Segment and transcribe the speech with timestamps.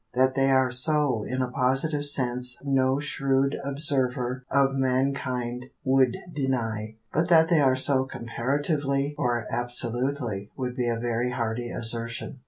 [0.15, 6.95] That they are so in a positive sense no shrewd observer of mankind would deny,
[7.13, 12.39] but that they are so comparatively or absolutely would be a very hardy assertion.